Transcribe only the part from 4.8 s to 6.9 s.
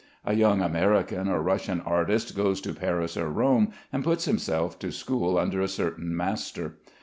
school under a certain master.